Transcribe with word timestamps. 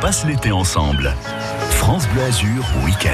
passe 0.00 0.24
l'été 0.24 0.52
ensemble. 0.52 1.14
France 1.70 2.06
Bleu 2.08 2.22
Azur 2.22 2.64
Week-end. 2.84 3.10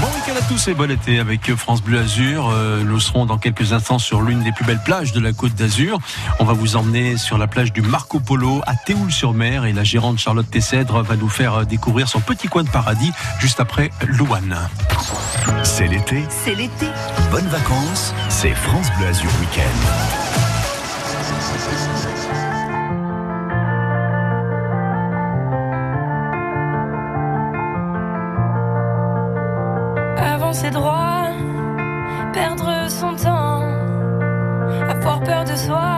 Bon 0.00 0.08
week-end 0.08 0.38
à 0.38 0.42
tous 0.42 0.68
et 0.68 0.74
bon 0.74 0.90
été 0.90 1.18
avec 1.18 1.54
France 1.54 1.82
Bleu 1.82 2.00
Azur. 2.00 2.50
Euh, 2.52 2.82
nous 2.84 3.00
serons 3.00 3.24
dans 3.24 3.38
quelques 3.38 3.72
instants 3.72 3.98
sur 3.98 4.20
l'une 4.20 4.42
des 4.42 4.52
plus 4.52 4.64
belles 4.64 4.82
plages 4.84 5.12
de 5.12 5.20
la 5.20 5.32
côte 5.32 5.54
d'Azur. 5.54 5.98
On 6.40 6.44
va 6.44 6.52
vous 6.52 6.76
emmener 6.76 7.16
sur 7.16 7.38
la 7.38 7.46
plage 7.46 7.72
du 7.72 7.80
Marco 7.80 8.20
Polo 8.20 8.60
à 8.66 8.74
Théoul-sur-Mer 8.74 9.64
et 9.64 9.72
la 9.72 9.84
gérante 9.84 10.18
Charlotte 10.18 10.50
Tessèdre 10.50 11.02
va 11.02 11.16
nous 11.16 11.28
faire 11.28 11.64
découvrir 11.64 12.08
son 12.08 12.20
petit 12.20 12.48
coin 12.48 12.62
de 12.62 12.70
paradis 12.70 13.12
juste 13.38 13.60
après 13.60 13.90
Louane. 14.06 14.56
C'est 15.62 15.86
l'été. 15.86 16.24
C'est 16.28 16.54
l'été. 16.54 16.86
Bonnes 17.30 17.48
vacances. 17.48 18.14
C'est 18.28 18.54
France 18.54 18.88
Bleu 18.98 19.06
Azur 19.06 19.30
Week-end. 19.40 20.16
Ses 30.56 30.70
droits, 30.70 31.32
perdre 32.32 32.88
son 32.88 33.14
temps, 33.14 33.60
avoir 34.88 35.20
peur 35.20 35.44
de 35.44 35.54
soi 35.54 35.95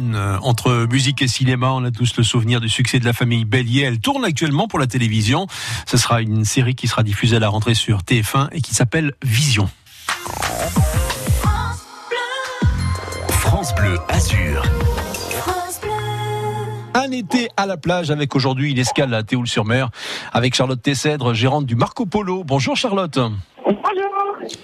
Euh, 0.00 0.38
entre 0.42 0.86
musique 0.90 1.20
et 1.20 1.28
cinéma, 1.28 1.70
on 1.72 1.84
a 1.84 1.90
tous 1.90 2.16
le 2.16 2.22
souvenir 2.22 2.60
du 2.60 2.68
succès 2.68 2.98
de 2.98 3.04
la 3.04 3.12
famille 3.12 3.44
Bélier. 3.44 3.82
Elle 3.82 4.00
tourne 4.00 4.24
actuellement 4.24 4.66
pour 4.66 4.78
la 4.78 4.86
télévision. 4.86 5.46
Ce 5.86 5.96
sera 5.98 6.22
une 6.22 6.44
série 6.44 6.74
qui 6.74 6.88
sera 6.88 7.02
diffusée 7.02 7.36
à 7.36 7.40
la 7.40 7.48
rentrée 7.48 7.74
sur 7.74 7.98
TF1 7.98 8.48
et 8.52 8.60
qui 8.60 8.74
s'appelle 8.74 9.12
Vision. 9.22 9.68
France 13.28 13.74
Bleu 13.74 13.98
Azur. 14.08 14.62
Un 16.94 17.10
été 17.10 17.48
à 17.56 17.66
la 17.66 17.76
plage 17.76 18.10
avec 18.10 18.34
aujourd'hui 18.34 18.70
une 18.70 18.78
escale 18.78 19.12
à 19.12 19.22
Théoul-sur-Mer 19.22 19.90
avec 20.32 20.54
Charlotte 20.54 20.80
Tessèdre, 20.80 21.34
gérante 21.34 21.66
du 21.66 21.74
Marco 21.74 22.06
Polo. 22.06 22.44
Bonjour 22.44 22.76
Charlotte. 22.76 23.18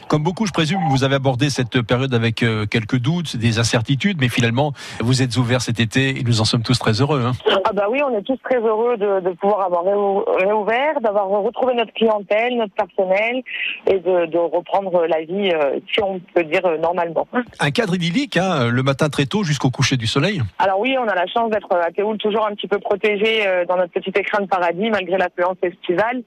Comme 0.08 0.22
beaucoup, 0.22 0.46
je 0.46 0.52
présume, 0.52 0.80
vous 0.90 1.04
avez 1.04 1.16
abordé 1.16 1.50
cette 1.50 1.82
période 1.82 2.12
avec 2.14 2.42
euh, 2.42 2.66
quelques 2.66 2.98
doutes, 2.98 3.36
des 3.36 3.58
incertitudes, 3.58 4.18
mais 4.20 4.28
finalement, 4.28 4.72
vous 5.00 5.22
êtes 5.22 5.36
ouvert 5.36 5.60
cet 5.60 5.80
été 5.80 6.18
et 6.18 6.22
nous 6.22 6.40
en 6.40 6.44
sommes 6.44 6.62
tous 6.62 6.78
très 6.78 7.00
heureux. 7.00 7.22
hein. 7.26 7.32
Ah 7.64 7.72
bah 7.72 7.86
oui, 7.90 8.00
on 8.02 8.16
est 8.16 8.22
tous 8.22 8.38
très 8.42 8.58
heureux 8.58 8.96
de, 8.96 9.20
de 9.20 9.30
pouvoir 9.34 9.62
avoir 9.66 9.84
réou- 9.84 10.24
réouvert, 10.44 11.00
d'avoir 11.00 11.28
retrouvé 11.28 11.74
notre 11.74 11.92
clientèle, 11.92 12.56
notre 12.56 12.72
personnel 12.74 13.42
et 13.86 13.98
de, 13.98 14.26
de 14.26 14.38
reprendre 14.38 15.06
la 15.06 15.20
vie, 15.20 15.50
euh, 15.52 15.78
si 15.92 16.02
on 16.02 16.20
peut 16.34 16.44
dire 16.44 16.64
euh, 16.64 16.78
normalement. 16.78 17.26
Un 17.60 17.70
cadre 17.70 17.94
idyllique, 17.94 18.36
hein, 18.36 18.68
le 18.70 18.82
matin 18.82 19.08
très 19.08 19.26
tôt 19.26 19.44
jusqu'au 19.44 19.70
coucher 19.70 19.96
du 19.96 20.06
soleil. 20.06 20.42
Alors 20.58 20.80
oui, 20.80 20.96
on 20.98 21.06
a 21.08 21.14
la 21.14 21.26
chance 21.26 21.50
d'être 21.50 21.72
à 21.74 21.90
Théoul 21.90 22.16
toujours 22.18 22.46
un 22.46 22.54
petit 22.54 22.68
peu 22.68 22.78
protégé 22.78 23.46
euh, 23.46 23.64
dans 23.66 23.76
notre 23.76 23.92
petit 23.92 24.12
écrin 24.18 24.40
de 24.42 24.46
paradis 24.46 24.90
malgré 24.90 25.18
l'affluence 25.18 25.56
estivale. 25.62 26.22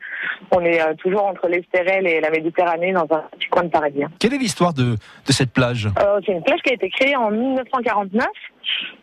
On 0.52 0.62
est 0.62 0.80
toujours 0.98 1.26
entre 1.26 1.48
l'Estérel 1.48 2.06
et 2.08 2.22
la 2.22 2.30
Méditerranée 2.30 2.92
dans 2.94 3.08
un 3.12 3.24
coin 3.52 3.64
de 3.64 3.70
paradis. 3.70 4.02
Quelle 4.20 4.34
est 4.34 4.40
l'histoire 4.40 4.74
de, 4.74 4.96
de 5.28 5.32
cette 5.32 5.52
plage? 5.52 5.88
Euh, 6.00 6.20
c'est 6.26 6.32
une 6.32 6.44
plage 6.44 6.62
qui 6.64 6.72
a 6.72 6.74
été 6.74 6.90
créée 6.90 7.16
en 7.16 7.30
1949 7.30 8.26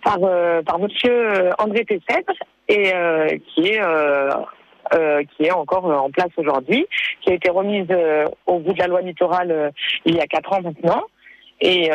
par, 0.03 0.19
euh, 0.23 0.63
par 0.63 0.79
monsieur 0.81 1.13
euh, 1.13 1.51
André 1.59 1.85
Tessètre 1.85 2.33
et 2.69 2.93
euh, 2.95 3.29
qui 3.55 3.69
est 3.69 3.81
euh, 3.81 5.23
qui 5.37 5.45
est 5.45 5.51
encore 5.51 5.85
en 5.85 6.11
place 6.11 6.31
aujourd'hui, 6.39 6.87
qui 7.21 7.31
a 7.31 7.35
été 7.35 7.51
remise 7.51 7.87
euh, 7.91 8.25
au 8.47 8.59
bout 8.59 8.73
de 8.73 8.79
la 8.79 8.87
loi 8.87 9.03
littorale 9.03 9.51
euh, 9.51 9.71
il 10.07 10.15
y 10.17 10.21
a 10.21 10.27
quatre 10.27 10.51
ans 10.53 10.63
maintenant 10.63 11.03
et, 11.61 11.91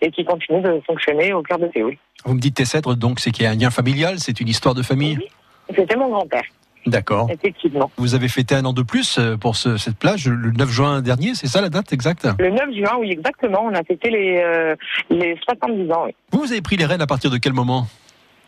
et 0.00 0.10
qui 0.10 0.24
continue 0.24 0.62
de 0.62 0.80
fonctionner 0.86 1.34
au 1.34 1.42
cœur 1.42 1.58
de 1.58 1.70
Séoul. 1.74 1.96
Vous 2.24 2.34
me 2.34 2.40
dites 2.40 2.56
Tessèdre, 2.56 2.96
donc 2.96 3.20
c'est 3.20 3.30
qu'il 3.30 3.44
y 3.44 3.46
a 3.46 3.50
un 3.50 3.54
lien 3.54 3.70
familial, 3.70 4.14
c'est 4.18 4.40
une 4.40 4.48
histoire 4.48 4.74
de 4.74 4.82
famille? 4.82 5.18
Oui. 5.20 5.28
C'était 5.76 5.96
mon 5.96 6.08
grand-père, 6.08 6.44
D'accord. 6.86 7.28
effectivement. 7.30 7.90
Vous 7.96 8.14
avez 8.14 8.28
fêté 8.28 8.54
un 8.54 8.64
an 8.64 8.72
de 8.72 8.82
plus 8.82 9.18
euh, 9.18 9.36
pour 9.36 9.56
ce- 9.56 9.76
cette 9.76 9.96
plage 9.96 10.26
le 10.28 10.50
9 10.50 10.68
juin 10.70 11.00
dernier, 11.02 11.34
c'est 11.34 11.46
ça 11.46 11.60
la 11.60 11.68
date 11.68 11.92
exacte? 11.92 12.26
Le 12.38 12.50
9 12.50 12.60
juin, 12.74 12.96
oui, 12.98 13.10
exactement, 13.12 13.60
on 13.64 13.74
a 13.74 13.82
fêté 13.84 14.10
les, 14.10 14.40
euh, 14.44 14.74
les 15.10 15.38
70 15.48 15.90
ans. 15.92 16.04
oui. 16.06 16.14
Vous, 16.32 16.40
vous 16.40 16.52
avez 16.52 16.62
pris 16.62 16.76
les 16.76 16.84
rênes 16.86 17.02
à 17.02 17.06
partir 17.06 17.30
de 17.30 17.38
quel 17.38 17.52
moment? 17.52 17.86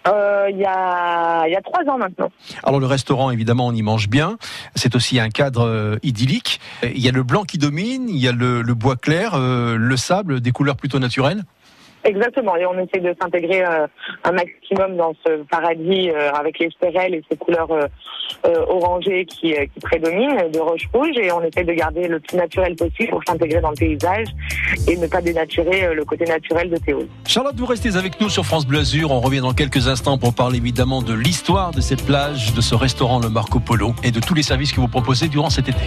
Euh, 0.06 0.48
Il 0.50 0.58
y, 0.58 0.64
a, 0.66 1.48
y 1.48 1.54
a 1.56 1.62
trois 1.62 1.82
ans 1.90 1.96
maintenant. 1.96 2.31
Alors 2.62 2.78
le 2.78 2.84
restaurant, 2.86 3.31
évidemment, 3.31 3.66
on 3.69 3.72
y 3.72 3.81
mange 3.82 4.08
bien. 4.10 4.36
C'est 4.75 4.94
aussi 4.96 5.19
un 5.19 5.31
cadre 5.31 5.62
euh, 5.66 5.96
idyllique. 6.02 6.60
Il 6.82 6.98
y 7.00 7.08
a 7.08 7.12
le 7.12 7.22
blanc 7.22 7.44
qui 7.44 7.56
domine, 7.56 8.08
il 8.10 8.19
y 8.19 8.28
a 8.28 8.32
le, 8.32 8.60
le 8.60 8.75
bois 8.75 8.96
clair, 8.96 9.31
euh, 9.34 9.76
le 9.76 9.96
sable, 9.96 10.40
des 10.42 10.50
couleurs 10.52 10.76
plutôt 10.76 10.98
naturelles? 10.98 11.44
Exactement, 12.05 12.56
et 12.56 12.67
on 12.67 12.79
essaie 12.79 13.01
de 13.01 13.15
s'intégrer 13.21 13.65
euh, 13.65 13.87
un 14.25 14.33
maximum 14.33 14.97
dans 14.97 15.15
ce 15.27 15.43
paradis 15.45 16.11
euh, 16.11 16.31
avec 16.33 16.59
les 16.59 16.71
stérelles 16.71 17.15
et 17.15 17.23
ces 17.31 17.37
couleurs 17.37 17.71
euh, 17.71 17.87
euh, 18.47 18.65
orangées 18.69 19.25
qui, 19.25 19.55
euh, 19.55 19.65
qui 19.73 19.81
prédominent 19.81 20.51
de 20.51 20.59
roche 20.59 20.87
rouge, 20.93 21.17
et 21.17 21.33
on 21.33 21.43
essaie 21.43 21.65
de 21.65 21.73
garder 21.73 22.06
le 22.09 22.21
plus 22.21 22.37
naturel 22.37 22.77
possible 22.77 23.11
pour 23.11 23.23
s'intégrer 23.27 23.61
dans 23.61 23.71
le 23.71 23.77
paysage 23.77 24.27
et 24.87 24.97
ne 24.97 25.06
pas 25.06 25.23
dénaturer 25.23 25.87
euh, 25.87 25.95
le 25.95 26.05
côté 26.05 26.25
naturel 26.27 26.69
de 26.71 26.77
Théoul. 26.77 27.09
Charlotte, 27.27 27.56
vous 27.56 27.67
restez 27.67 27.97
avec 27.97 28.21
nous 28.21 28.29
sur 28.29 28.45
France 28.45 28.67
Bleu 28.67 28.81
Azur. 28.81 29.11
On 29.11 29.21
revient 29.21 29.41
dans 29.41 29.55
quelques 29.55 29.89
instants 29.89 30.19
pour 30.19 30.35
parler 30.35 30.59
évidemment 30.59 31.01
de 31.01 31.15
l'histoire 31.15 31.71
de 31.71 31.81
cette 31.81 32.05
plage, 32.05 32.53
de 32.55 32.61
ce 32.61 32.75
restaurant 32.75 33.19
le 33.19 33.31
Marco 33.31 33.61
Polo 33.61 33.95
et 34.03 34.11
de 34.11 34.21
tous 34.21 34.35
les 34.35 34.43
services 34.43 34.73
que 34.73 34.81
vous 34.81 34.89
proposez 34.89 35.29
durant 35.29 35.51
cet 35.51 35.69
été. 35.69 35.85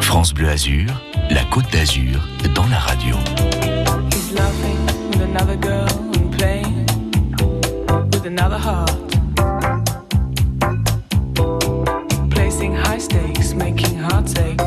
France 0.00 0.34
Bleu 0.34 0.48
Azur, 0.48 0.90
la 1.30 1.44
Côte 1.44 1.70
d'Azur, 1.72 2.18
dans 2.54 2.66
la 2.66 2.78
radio. 2.78 3.14
Another 8.30 8.58
heart. 8.58 9.10
Placing 12.30 12.74
high 12.76 12.98
stakes, 12.98 13.54
making 13.54 13.96
hearts 13.98 14.36
ache. 14.38 14.60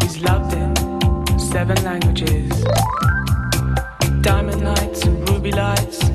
He's 0.00 0.22
loved 0.22 0.52
in 0.54 0.70
seven 1.36 1.82
languages. 1.82 2.64
Diamond 4.20 4.62
lights 4.62 5.04
and 5.04 5.28
ruby 5.28 5.50
lights. 5.50 6.11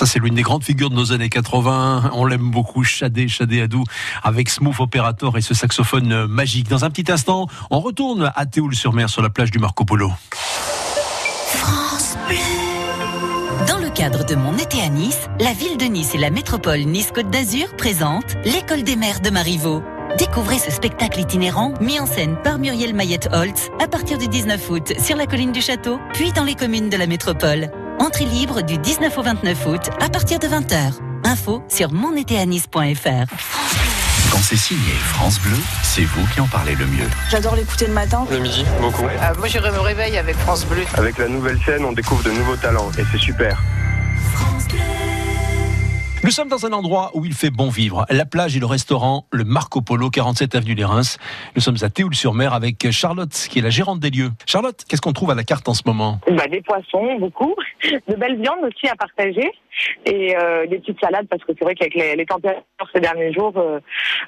Ça, 0.00 0.06
c'est 0.06 0.18
l'une 0.18 0.34
des 0.34 0.40
grandes 0.40 0.64
figures 0.64 0.88
de 0.88 0.94
nos 0.94 1.12
années 1.12 1.28
80. 1.28 2.12
On 2.14 2.24
l'aime 2.24 2.50
beaucoup, 2.50 2.84
Chadé, 2.84 3.28
Chadé 3.28 3.60
Adou, 3.60 3.84
avec 4.22 4.48
Smooth 4.48 4.80
Operator 4.80 5.36
et 5.36 5.42
ce 5.42 5.52
saxophone 5.52 6.24
magique. 6.24 6.70
Dans 6.70 6.86
un 6.86 6.90
petit 6.90 7.12
instant, 7.12 7.48
on 7.68 7.80
retourne 7.80 8.32
à 8.34 8.46
Théoul-sur-Mer 8.46 9.10
sur 9.10 9.20
la 9.20 9.28
plage 9.28 9.50
du 9.50 9.58
Marco 9.58 9.84
Polo. 9.84 10.10
France. 11.48 12.16
Dans 13.68 13.76
le 13.76 13.90
cadre 13.90 14.24
de 14.24 14.34
mon 14.36 14.56
été 14.56 14.80
à 14.80 14.88
Nice, 14.88 15.28
la 15.38 15.52
ville 15.52 15.76
de 15.76 15.84
Nice 15.84 16.14
et 16.14 16.18
la 16.18 16.30
métropole 16.30 16.78
Nice-Côte 16.78 17.28
d'Azur 17.28 17.66
présentent 17.76 18.38
l'École 18.46 18.84
des 18.84 18.96
mers 18.96 19.20
de 19.20 19.28
Marivaux. 19.28 19.82
Découvrez 20.18 20.58
ce 20.58 20.70
spectacle 20.70 21.20
itinérant 21.20 21.74
mis 21.82 22.00
en 22.00 22.06
scène 22.06 22.38
par 22.42 22.58
Muriel 22.58 22.94
Mayette-Holtz 22.94 23.68
à 23.78 23.86
partir 23.86 24.16
du 24.16 24.28
19 24.28 24.70
août 24.70 24.94
sur 24.98 25.16
la 25.16 25.26
colline 25.26 25.52
du 25.52 25.60
château, 25.60 26.00
puis 26.14 26.32
dans 26.32 26.44
les 26.44 26.54
communes 26.54 26.88
de 26.88 26.96
la 26.96 27.06
métropole. 27.06 27.70
Entrée 28.00 28.24
libre 28.24 28.62
du 28.62 28.78
19 28.78 29.18
au 29.18 29.22
29 29.22 29.66
août 29.66 29.90
à 30.00 30.08
partir 30.08 30.38
de 30.38 30.46
20h. 30.46 30.94
Info 31.22 31.62
sur 31.68 31.92
monétéanice.fr. 31.92 33.26
Quand 34.32 34.38
c'est 34.38 34.56
signé 34.56 34.92
France 35.02 35.38
Bleu, 35.40 35.58
c'est 35.82 36.04
vous 36.04 36.26
qui 36.32 36.40
en 36.40 36.46
parlez 36.46 36.74
le 36.76 36.86
mieux. 36.86 37.08
J'adore 37.30 37.56
l'écouter 37.56 37.86
le 37.86 37.92
matin. 37.92 38.26
Le 38.30 38.38
midi, 38.38 38.64
beaucoup. 38.80 39.04
Euh, 39.04 39.34
moi, 39.36 39.48
je 39.48 39.58
me 39.58 39.80
réveille 39.80 40.16
avec 40.16 40.34
France 40.36 40.64
Bleu. 40.64 40.82
Avec 40.94 41.18
la 41.18 41.28
nouvelle 41.28 41.58
scène, 41.62 41.84
on 41.84 41.92
découvre 41.92 42.22
de 42.22 42.30
nouveaux 42.30 42.56
talents 42.56 42.90
et 42.98 43.02
c'est 43.12 43.18
super. 43.20 43.62
Nous 46.22 46.30
sommes 46.30 46.48
dans 46.48 46.66
un 46.66 46.72
endroit 46.72 47.10
où 47.14 47.24
il 47.24 47.32
fait 47.32 47.50
bon 47.50 47.70
vivre. 47.70 48.04
La 48.10 48.26
plage 48.26 48.54
et 48.54 48.60
le 48.60 48.66
restaurant, 48.66 49.24
le 49.32 49.42
Marco 49.44 49.80
Polo, 49.80 50.10
47 50.10 50.54
avenue 50.54 50.74
des 50.74 50.84
Reims. 50.84 51.16
Nous 51.56 51.62
sommes 51.62 51.78
à 51.80 51.88
Théoul-sur-Mer 51.88 52.52
avec 52.52 52.90
Charlotte, 52.90 53.32
qui 53.32 53.58
est 53.58 53.62
la 53.62 53.70
gérante 53.70 54.00
des 54.00 54.10
lieux. 54.10 54.28
Charlotte, 54.44 54.84
qu'est-ce 54.86 55.00
qu'on 55.00 55.14
trouve 55.14 55.30
à 55.30 55.34
la 55.34 55.44
carte 55.44 55.66
en 55.68 55.74
ce 55.74 55.82
moment? 55.86 56.20
Bah, 56.30 56.46
des 56.46 56.60
poissons, 56.60 57.16
beaucoup. 57.18 57.54
De 58.06 58.14
belles 58.16 58.38
viandes 58.40 58.62
aussi 58.64 58.86
à 58.86 58.96
partager. 58.96 59.50
Et 60.04 60.36
euh, 60.36 60.66
des 60.66 60.78
petites 60.78 61.00
salades, 61.00 61.26
parce 61.30 61.42
que 61.42 61.52
c'est 61.58 61.64
vrai 61.64 61.74
qu'avec 61.74 61.94
les, 61.94 62.14
les 62.14 62.26
températures 62.26 62.64
ces 62.94 63.00
derniers 63.00 63.32
jours, 63.32 63.54
euh, 63.56 63.78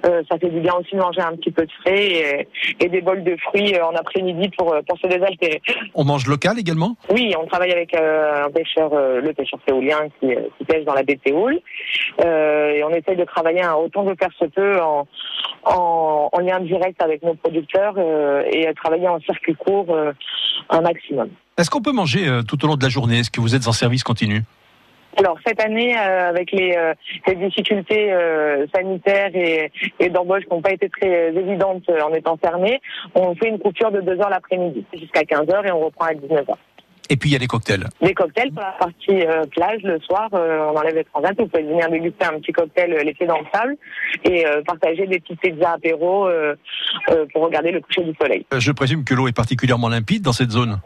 euh, 0.06 0.22
ça 0.30 0.38
fait 0.38 0.48
du 0.48 0.60
bien 0.60 0.72
aussi 0.74 0.94
de 0.94 1.00
manger 1.00 1.20
un 1.20 1.36
petit 1.36 1.50
peu 1.50 1.66
de 1.66 1.72
frais 1.82 2.06
et, 2.06 2.48
et 2.80 2.88
des 2.88 3.02
bols 3.02 3.22
de 3.22 3.36
fruits 3.36 3.74
euh, 3.74 3.84
en 3.84 3.94
après-midi 3.94 4.50
pour, 4.56 4.72
euh, 4.72 4.80
pour 4.88 4.98
se 4.98 5.06
désaltérer. 5.08 5.60
On 5.94 6.04
mange 6.04 6.26
local 6.26 6.58
également? 6.58 6.96
Oui, 7.10 7.34
on 7.38 7.46
travaille 7.46 7.72
avec 7.72 7.94
un 7.94 8.50
pêcheur, 8.50 8.94
euh, 8.94 9.20
le 9.20 9.34
pêcheur 9.34 9.60
théoulien 9.66 10.08
qui, 10.20 10.28
qui 10.56 10.64
pêche 10.64 10.84
dans 10.86 10.94
la 10.94 11.02
baie 11.02 11.16
de 11.16 11.20
Théoul. 11.20 11.60
Euh, 12.24 12.70
et 12.70 12.84
on 12.84 12.90
essaye 12.90 13.16
de 13.16 13.24
travailler 13.24 13.62
autant 13.66 14.04
que 14.04 14.14
faire 14.14 14.32
se 14.38 14.46
peut 14.46 14.80
en, 14.80 15.06
en, 15.64 16.28
en 16.32 16.38
lien 16.40 16.60
direct 16.60 17.00
avec 17.02 17.22
nos 17.22 17.34
producteurs 17.34 17.94
euh, 17.98 18.42
et 18.50 18.66
à 18.66 18.74
travailler 18.74 19.08
en 19.08 19.20
circuit 19.20 19.54
court 19.54 19.86
euh, 19.90 20.12
un 20.70 20.80
maximum. 20.80 21.28
Est-ce 21.58 21.70
qu'on 21.70 21.82
peut 21.82 21.92
manger 21.92 22.26
tout 22.48 22.64
au 22.64 22.68
long 22.68 22.76
de 22.76 22.82
la 22.82 22.88
journée? 22.88 23.18
Est-ce 23.18 23.30
que 23.30 23.40
vous 23.40 23.54
êtes 23.54 23.68
en 23.68 23.72
service 23.72 24.02
continu? 24.02 24.42
Alors 25.18 25.36
cette 25.46 25.60
année, 25.60 25.96
euh, 25.96 26.30
avec 26.30 26.52
les, 26.52 26.74
euh, 26.74 26.94
les 27.26 27.34
difficultés 27.34 28.12
euh, 28.12 28.66
sanitaires 28.74 29.30
et, 29.34 29.70
et 30.00 30.08
d'embauche 30.08 30.44
qui 30.44 30.50
n'ont 30.50 30.62
pas 30.62 30.72
été 30.72 30.88
très 30.88 31.28
évidentes 31.34 31.88
en 31.90 32.12
étant 32.14 32.38
fermées, 32.38 32.80
on 33.14 33.34
fait 33.34 33.48
une 33.48 33.58
coupure 33.58 33.90
de 33.90 34.00
2 34.00 34.20
heures 34.20 34.30
l'après-midi 34.30 34.84
jusqu'à 34.94 35.24
15 35.24 35.50
heures 35.50 35.66
et 35.66 35.72
on 35.72 35.80
reprend 35.80 36.06
à 36.06 36.14
19 36.14 36.48
heures. 36.48 36.58
Et 37.12 37.16
puis 37.16 37.28
il 37.28 37.32
y 37.34 37.36
a 37.36 37.38
les 37.38 37.46
cocktails. 37.46 37.84
Des 38.00 38.14
cocktails 38.14 38.50
pour 38.52 38.62
la 38.62 38.72
partie 38.78 39.20
euh, 39.26 39.44
plage 39.54 39.82
le 39.82 40.00
soir, 40.00 40.30
euh, 40.32 40.70
on 40.72 40.78
enlève 40.78 40.94
les 40.94 41.04
transats, 41.04 41.32
vous 41.38 41.46
pouvez 41.46 41.62
venir 41.62 41.90
déguster 41.90 42.24
un 42.24 42.40
petit 42.40 42.52
cocktail 42.52 42.90
euh, 42.90 43.02
les 43.02 43.12
pieds 43.12 43.26
dans 43.26 43.38
le 43.38 43.44
sable 43.52 43.76
et 44.24 44.46
euh, 44.46 44.62
partager 44.62 45.06
des 45.06 45.20
petites 45.20 45.38
pizzas 45.38 45.72
apéro 45.72 46.26
pour 47.34 47.42
regarder 47.42 47.70
le 47.70 47.82
coucher 47.82 48.02
du 48.02 48.14
soleil. 48.18 48.46
Je 48.56 48.72
présume 48.72 49.04
que 49.04 49.12
l'eau 49.12 49.28
est 49.28 49.36
particulièrement 49.36 49.90
limpide 49.90 50.22
dans 50.22 50.32
cette 50.32 50.52
zone. 50.52 50.78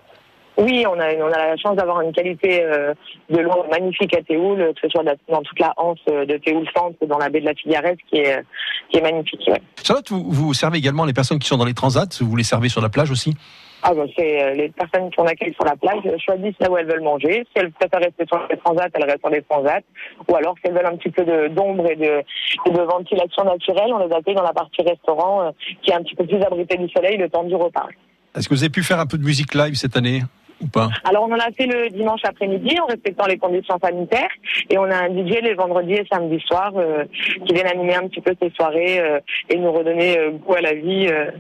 Oui, 0.59 0.85
on 0.89 0.99
a, 0.99 1.15
on 1.15 1.33
a 1.33 1.39
la 1.51 1.57
chance 1.59 1.77
d'avoir 1.77 2.01
une 2.01 2.13
qualité 2.13 2.65
euh, 2.65 2.93
de 3.31 3.39
l'eau 3.39 3.65
magnifique 3.71 4.17
à 4.17 4.23
Théoul, 4.23 4.73
que 4.75 4.81
ce 4.83 4.89
soit 4.89 5.05
dans 5.29 5.43
toute 5.43 5.61
la 5.61 5.75
hanse 5.77 6.05
de 6.07 6.39
Théoul 6.39 6.67
Centre 6.77 6.97
ou 7.03 7.07
dans 7.07 7.19
la 7.19 7.29
baie 7.29 7.41
de 7.41 7.45
la 7.45 7.55
Filiaresse 7.55 7.99
qui 8.11 8.17
est, 8.17 8.43
qui 8.91 8.97
est 8.99 9.03
magnifique. 9.03 9.43
ouais. 9.47 9.63
Charlotte, 9.85 10.11
vous, 10.11 10.25
vous 10.29 10.55
servez 10.55 10.79
également 10.79 11.05
les 11.05 11.13
personnes 11.13 11.39
qui 11.39 11.47
sont 11.47 11.59
dans 11.59 11.67
les 11.67 11.75
transats 11.75 12.09
Vous 12.21 12.35
les 12.35 12.43
servez 12.43 12.69
sur 12.69 12.81
la 12.81 12.89
plage 12.89 13.13
aussi? 13.13 13.37
Ah 13.83 13.95
ben, 13.95 14.07
c'est 14.17 14.43
euh, 14.43 14.55
les 14.55 14.69
personnes 14.71 15.11
qu'on 15.15 15.27
accueille 15.27 15.55
sur 15.55 15.65
la 15.65 15.77
plage 15.77 16.01
euh, 16.07 16.17
choisissent 16.19 16.59
là 16.61 16.71
où 16.71 16.77
elles 16.77 16.87
veulent 16.87 17.03
manger. 17.03 17.47
Si 17.53 17.53
elles 17.63 17.71
préfèrent 17.73 18.01
rester 18.01 18.25
sur 18.27 18.47
les 18.51 18.57
transats, 18.57 18.89
elles 18.95 19.05
restent 19.05 19.21
sur 19.21 19.31
les 19.31 19.43
transats. 19.43 19.81
Ou 20.29 20.35
alors, 20.35 20.55
si 20.57 20.63
elles 20.67 20.75
veulent 20.75 20.87
un 20.87 20.97
petit 20.97 21.11
peu 21.11 21.25
d'ombre 21.51 21.91
et 21.91 21.97
de, 21.97 22.23
et 22.67 22.71
de 22.71 22.81
ventilation 22.81 23.45
naturelle, 23.45 23.93
on 23.93 24.07
les 24.07 24.15
accueille 24.15 24.35
dans 24.35 24.43
la 24.43 24.53
partie 24.53 24.83
restaurant 24.83 25.43
euh, 25.43 25.51
qui 25.83 25.91
est 25.91 25.95
un 25.95 26.03
petit 26.03 26.15
peu 26.15 26.27
plus 26.27 26.43
abritée 26.43 26.77
du 26.77 26.89
soleil 26.89 27.17
le 27.17 27.29
temps 27.29 27.45
du 27.45 27.55
repas. 27.55 27.89
Est-ce 28.37 28.49
que 28.49 28.55
vous 28.55 28.63
avez 28.63 28.71
pu 28.71 28.83
faire 28.83 28.99
un 28.99 29.07
peu 29.07 29.19
de 29.19 29.25
musique 29.25 29.55
live 29.55 29.75
cette 29.75 29.97
année 29.97 30.23
ou 30.61 30.67
pas? 30.67 30.89
Alors, 31.05 31.25
on 31.25 31.33
en 31.33 31.39
a 31.39 31.51
fait 31.53 31.67
le 31.67 31.91
dimanche 31.91 32.21
après-midi 32.25 32.79
en 32.81 32.87
respectant 32.87 33.27
les 33.27 33.39
conditions 33.39 33.79
sanitaires. 33.83 34.31
Et 34.71 34.79
on 34.79 34.85
a 34.85 34.97
un 34.97 35.09
DJ 35.09 35.43
les 35.43 35.55
vendredis 35.55 35.95
et 35.95 36.07
samedis 36.11 36.43
soirs 36.47 36.73
euh, 36.77 37.05
qui 37.47 37.55
viennent 37.55 37.67
animer 37.67 37.95
un 37.95 38.09
petit 38.09 38.21
peu 38.21 38.35
ces 38.41 38.51
soirées 38.51 39.01
euh, 39.01 39.21
et 39.49 39.59
nous 39.59 39.73
redonner 39.73 40.19
euh, 40.19 40.31
goût 40.31 40.55
à 40.55 40.61
la 40.61 40.75
vie 40.75 41.09
euh, 41.09 41.31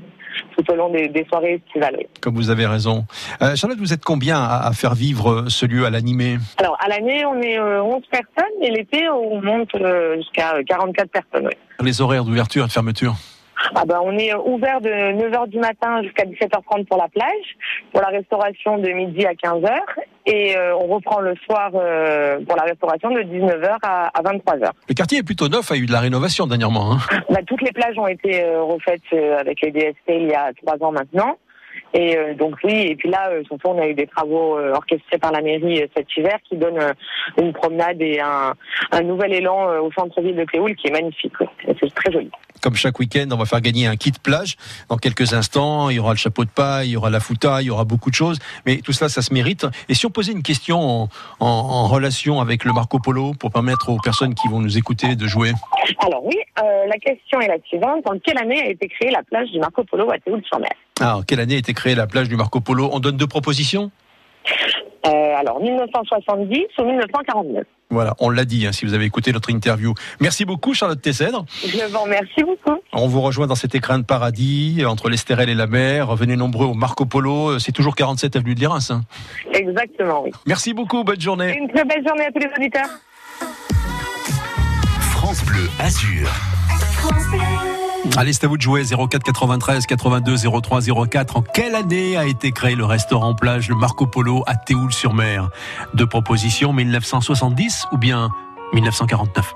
tout 0.56 0.70
au 0.70 0.74
long 0.74 0.90
des, 0.90 1.08
des 1.08 1.24
soirées 1.26 1.54
estivales. 1.64 1.98
Comme 2.20 2.34
vous 2.34 2.50
avez 2.50 2.66
raison. 2.66 3.04
Euh, 3.42 3.54
Charlotte, 3.56 3.78
vous 3.78 3.92
êtes 3.92 4.04
combien 4.04 4.38
à, 4.38 4.66
à 4.66 4.72
faire 4.72 4.94
vivre 4.94 5.44
ce 5.48 5.66
lieu, 5.66 5.84
à 5.86 5.90
l'animer 5.90 6.36
Alors, 6.58 6.76
à 6.80 6.88
l'année, 6.88 7.24
on 7.24 7.40
est 7.40 7.58
euh, 7.58 7.82
11 7.82 8.02
personnes 8.10 8.62
et 8.62 8.70
l'été, 8.70 9.08
on 9.08 9.40
monte 9.42 9.74
euh, 9.74 10.16
jusqu'à 10.16 10.54
44 10.66 11.10
personnes. 11.10 11.46
oui. 11.46 11.84
Les 11.86 12.00
horaires 12.00 12.24
d'ouverture 12.24 12.64
et 12.64 12.68
de 12.68 12.72
fermeture? 12.72 13.14
Ah 13.74 13.84
ben, 13.86 14.00
on 14.02 14.16
est 14.18 14.32
euh, 14.34 14.38
ouvert 14.44 14.80
de 14.80 14.88
9h 14.90 15.48
du 15.48 15.58
matin 15.58 16.02
jusqu'à 16.02 16.24
17h30 16.24 16.86
pour 16.86 16.98
la 16.98 17.08
plage, 17.08 17.56
pour 17.92 18.00
la 18.02 18.08
restauration 18.08 18.78
de 18.78 18.88
midi 18.90 19.24
à 19.26 19.32
15h 19.32 19.70
et 20.26 20.56
euh, 20.56 20.76
on 20.76 20.86
reprend 20.86 21.20
le 21.20 21.34
soir 21.44 21.70
euh, 21.74 22.38
pour 22.46 22.56
la 22.56 22.64
restauration 22.64 23.10
de 23.10 23.20
19h 23.20 23.76
à, 23.82 24.08
à 24.08 24.22
23h. 24.22 24.70
Le 24.88 24.94
quartier 24.94 25.18
est 25.18 25.22
plutôt 25.22 25.48
neuf, 25.48 25.70
a 25.70 25.76
eu 25.76 25.86
de 25.86 25.92
la 25.92 26.00
rénovation 26.00 26.46
dernièrement. 26.46 26.92
Hein 26.92 26.98
Bah, 27.30 27.40
toutes 27.46 27.62
les 27.62 27.72
plages 27.72 27.98
ont 27.98 28.08
été 28.08 28.42
euh, 28.42 28.62
refaites 28.62 29.02
euh, 29.12 29.38
avec 29.38 29.60
les 29.60 29.70
DSP 29.70 30.08
il 30.08 30.28
y 30.28 30.34
a 30.34 30.52
trois 30.64 30.76
ans 30.86 30.92
maintenant. 30.92 31.36
Et 31.94 32.16
euh, 32.16 32.34
donc 32.34 32.56
oui, 32.64 32.88
et 32.88 32.96
puis 32.96 33.08
là, 33.08 33.30
euh, 33.30 33.42
surtout, 33.44 33.68
on 33.68 33.80
a 33.80 33.86
eu 33.86 33.94
des 33.94 34.06
travaux 34.06 34.58
euh, 34.58 34.72
orchestrés 34.74 35.18
par 35.18 35.32
la 35.32 35.40
mairie 35.40 35.82
cet 35.96 36.14
hiver 36.16 36.36
qui 36.48 36.56
donnent 36.56 36.92
une 37.38 37.52
promenade 37.52 38.00
et 38.00 38.20
un, 38.20 38.54
un 38.92 39.00
nouvel 39.02 39.32
élan 39.32 39.70
euh, 39.70 39.80
au 39.80 39.92
centre-ville 39.92 40.36
de 40.36 40.44
Cléoul 40.44 40.74
qui 40.74 40.88
est 40.88 40.92
magnifique. 40.92 41.32
C'est 41.64 41.94
très 41.94 42.12
joli. 42.12 42.30
Comme 42.66 42.74
chaque 42.74 42.98
week-end, 42.98 43.28
on 43.30 43.36
va 43.36 43.44
faire 43.44 43.60
gagner 43.60 43.86
un 43.86 43.94
kit 43.94 44.10
plage. 44.20 44.56
Dans 44.88 44.96
quelques 44.96 45.34
instants, 45.34 45.88
il 45.88 45.94
y 45.94 45.98
aura 46.00 46.10
le 46.14 46.16
chapeau 46.18 46.44
de 46.44 46.50
paille, 46.50 46.88
il 46.88 46.92
y 46.94 46.96
aura 46.96 47.10
la 47.10 47.20
fouta, 47.20 47.62
il 47.62 47.66
y 47.66 47.70
aura 47.70 47.84
beaucoup 47.84 48.10
de 48.10 48.16
choses. 48.16 48.40
Mais 48.66 48.78
tout 48.78 48.90
cela, 48.92 49.08
ça 49.08 49.22
se 49.22 49.32
mérite. 49.32 49.68
Et 49.88 49.94
si 49.94 50.04
on 50.04 50.10
posait 50.10 50.32
une 50.32 50.42
question 50.42 50.80
en, 50.80 51.08
en- 51.38 51.46
en 51.46 51.86
relation 51.86 52.40
avec 52.40 52.64
le 52.64 52.72
Marco 52.72 52.98
Polo 52.98 53.34
pour 53.34 53.52
permettre 53.52 53.88
aux 53.90 53.98
personnes 53.98 54.34
qui 54.34 54.48
vont 54.48 54.58
nous 54.58 54.76
écouter 54.76 55.14
de 55.14 55.28
jouer 55.28 55.52
Alors 56.04 56.24
oui, 56.26 56.34
euh, 56.58 56.62
la 56.88 56.98
question 56.98 57.40
est 57.40 57.46
la 57.46 57.58
suivante. 57.68 58.02
En 58.04 58.18
quelle 58.18 58.38
année 58.38 58.60
a 58.60 58.66
été 58.68 58.88
créée 58.88 59.12
la 59.12 59.22
plage 59.22 59.48
du 59.52 59.60
Marco 59.60 59.84
Polo 59.84 60.10
à 60.10 60.18
Théoul-sur-Mer 60.18 60.70
Alors, 61.00 61.24
quelle 61.24 61.38
année 61.38 61.54
a 61.54 61.58
été 61.58 61.72
créée 61.72 61.94
la 61.94 62.08
plage 62.08 62.28
du 62.28 62.34
Marco 62.34 62.58
Polo? 62.60 62.90
On 62.92 62.98
donne 62.98 63.16
deux 63.16 63.28
propositions? 63.28 63.92
Euh, 65.06 65.36
Alors 65.38 65.60
1970 65.60 66.58
ou 66.78 66.84
1949 66.84 67.64
Voilà, 67.90 68.14
on 68.20 68.30
l'a 68.30 68.44
dit 68.44 68.66
hein, 68.66 68.72
si 68.72 68.84
vous 68.84 68.94
avez 68.94 69.04
écouté 69.04 69.32
notre 69.32 69.50
interview. 69.50 69.94
Merci 70.20 70.44
beaucoup 70.44 70.74
Charlotte 70.74 71.00
Tessèdre. 71.00 71.44
Je 71.64 71.84
vous 71.90 71.98
remercie 71.98 72.42
beaucoup. 72.42 72.78
On 72.92 73.06
vous 73.08 73.20
rejoint 73.20 73.46
dans 73.46 73.54
cet 73.54 73.74
écrin 73.74 73.98
de 73.98 74.04
paradis 74.04 74.78
euh, 74.80 74.88
entre 74.88 75.08
l'Estérel 75.08 75.48
et 75.48 75.54
la 75.54 75.66
mer. 75.66 76.14
Venez 76.16 76.36
nombreux 76.36 76.66
au 76.66 76.74
Marco 76.74 77.04
Polo. 77.06 77.50
Euh, 77.52 77.58
C'est 77.58 77.72
toujours 77.72 77.94
47 77.94 78.36
avenue 78.36 78.54
de 78.54 78.60
Lérins. 78.60 78.78
hein. 78.90 79.02
Exactement, 79.52 80.22
oui. 80.24 80.30
Merci 80.46 80.74
beaucoup, 80.74 81.04
bonne 81.04 81.20
journée. 81.20 81.56
Une 81.58 81.68
très 81.68 81.84
belle 81.84 82.04
journée 82.06 82.26
à 82.26 82.32
tous 82.32 82.40
les 82.40 82.50
auditeurs. 82.56 82.88
France 85.00 85.44
Bleu 85.44 85.68
Azur. 85.80 86.28
Allez, 88.16 88.32
c'est 88.32 88.44
à 88.44 88.48
vous 88.48 88.56
de 88.56 88.62
jouer 88.62 88.82
04 88.84 89.22
93 89.22 89.86
82 89.86 90.36
03 90.62 90.80
04. 91.08 91.36
En 91.36 91.42
quelle 91.42 91.74
année 91.74 92.16
a 92.16 92.24
été 92.24 92.52
créé 92.52 92.74
le 92.74 92.84
restaurant 92.84 93.34
plage, 93.34 93.68
le 93.68 93.74
Marco 93.74 94.06
Polo 94.06 94.42
à 94.46 94.54
Théoul-sur-Mer? 94.54 95.50
Deux 95.94 96.06
propositions, 96.06 96.72
1970 96.72 97.86
ou 97.92 97.98
bien 97.98 98.30
1949 98.72 99.54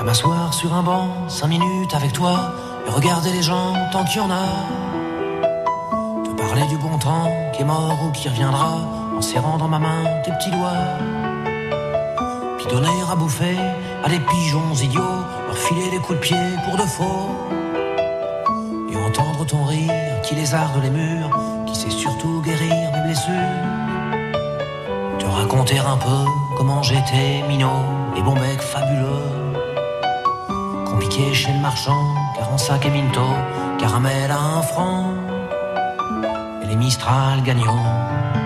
À 0.00 0.02
m'asseoir 0.02 0.52
sur 0.54 0.74
un 0.74 0.82
banc, 0.82 1.28
cinq 1.28 1.48
minutes 1.48 1.94
avec 1.94 2.12
toi, 2.12 2.52
et 2.86 2.90
regarder 2.90 3.32
les 3.32 3.42
gens 3.42 3.74
tant 3.92 4.04
qu'il 4.04 4.16
y 4.16 4.24
en 4.24 4.30
a. 4.30 4.46
Te 6.24 6.30
parler 6.36 6.66
du 6.66 6.76
bon 6.78 6.98
temps 6.98 7.30
qui 7.54 7.62
est 7.62 7.66
mort 7.66 7.98
ou 8.06 8.12
qui 8.12 8.28
reviendra, 8.28 8.78
en 9.16 9.20
serrant 9.20 9.56
dans 9.56 9.68
ma 9.68 9.78
main 9.78 10.04
tes 10.24 10.32
petits 10.32 10.50
doigts. 10.50 10.72
Puis 12.58 12.66
donner 12.66 12.88
à 13.10 13.14
bouffer 13.14 13.56
à 14.04 14.08
des 14.08 14.20
pigeons 14.20 14.74
idiots, 14.74 15.24
leur 15.46 15.58
filer 15.58 15.90
des 15.90 15.98
coups 15.98 16.18
de 16.18 16.24
pied 16.24 16.36
pour 16.64 16.76
de 16.76 16.82
faux. 16.82 17.30
Et 18.90 18.96
entendre 18.96 19.44
ton 19.46 19.64
rire 19.64 20.20
qui 20.22 20.34
lézarde 20.34 20.82
les 20.82 20.90
murs, 20.90 21.30
qui 21.66 21.74
sait 21.74 21.90
surtout 21.90 22.42
guérir 22.42 22.92
mes 22.92 23.02
blessures. 23.02 23.32
Te 25.18 25.26
raconter 25.26 25.78
un 25.78 25.96
peu 25.96 26.24
comment 26.56 26.82
j'étais 26.82 27.42
minot 27.48 27.84
et 28.16 28.22
bon 28.22 28.34
mec 28.34 28.60
fabuleux. 28.60 29.30
Compliqué 30.84 31.34
chez 31.34 31.52
le 31.52 31.60
marchand, 31.60 32.14
car 32.36 32.52
en 32.52 32.58
sac 32.58 32.86
et 32.86 32.90
minto, 32.90 33.20
caramel 33.78 34.30
à 34.30 34.38
un 34.58 34.62
franc, 34.62 35.12
et 36.62 36.66
les 36.66 36.76
Mistral 36.76 37.42
gagnants. 37.42 38.45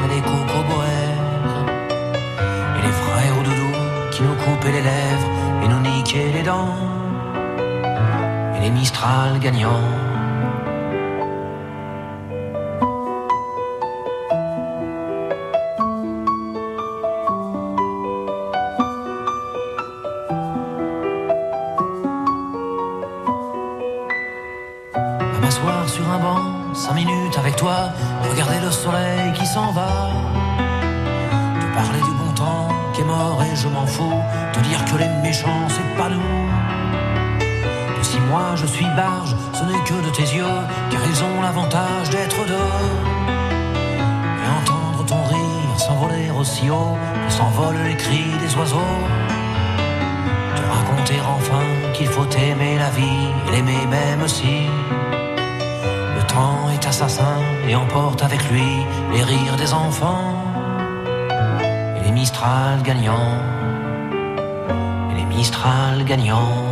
les 4.71 4.81
lèvres 4.81 5.29
et 5.63 5.67
nous 5.67 5.81
niquaient 5.81 6.31
les 6.31 6.43
dents. 6.43 6.75
Et 8.55 8.61
les 8.61 8.69
Mistral 8.69 9.39
gagnants. 9.39 10.10
Moi 38.31 38.55
je 38.55 38.65
suis 38.65 38.89
barge, 38.95 39.35
ce 39.53 39.63
n'est 39.65 39.83
que 39.89 39.97
de 40.07 40.11
tes 40.17 40.27
yeux, 40.37 40.57
car 40.89 41.01
ils 41.11 41.21
ont 41.29 41.41
l'avantage 41.41 42.09
d'être 42.09 42.39
deux. 42.53 42.71
Et 44.43 44.49
entendre 44.59 45.05
ton 45.05 45.21
rire 45.33 45.73
s'envoler 45.85 46.29
aussi 46.39 46.69
haut 46.69 46.95
que 47.25 47.31
s'envolent 47.37 47.83
les 47.89 47.97
cris 48.03 48.31
des 48.43 48.51
oiseaux. 48.57 48.97
Te 50.57 50.63
raconter 50.77 51.19
enfin 51.35 51.65
qu'il 51.93 52.07
faut 52.07 52.29
aimer 52.47 52.75
la 52.85 52.89
vie 52.99 53.25
et 53.45 53.51
l'aimer 53.53 53.85
même 53.97 54.25
si. 54.27 54.55
Le 56.17 56.23
temps 56.33 56.63
est 56.75 56.85
assassin 56.87 57.37
et 57.67 57.75
emporte 57.75 58.23
avec 58.23 58.41
lui 58.49 58.71
les 59.13 59.23
rires 59.23 59.57
des 59.57 59.73
enfants 59.73 60.33
et 61.97 62.01
les 62.05 62.11
Mistral 62.11 62.81
gagnants 62.83 63.37
et 65.09 65.15
les 65.19 65.25
Mistral 65.25 66.05
gagnants. 66.05 66.70